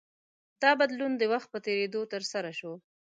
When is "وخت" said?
1.33-1.47